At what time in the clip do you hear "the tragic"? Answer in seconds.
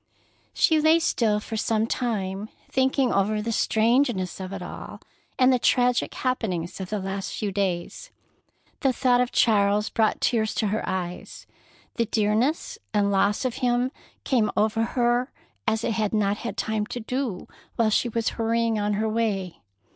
5.53-6.11